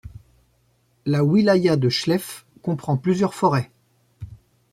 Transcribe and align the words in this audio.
La 1.05 1.23
wilaya 1.23 1.75
de 1.75 1.87
Chlef 1.91 2.47
comprend 2.63 2.97
plusieurs 2.97 3.35
forêts. 3.35 3.69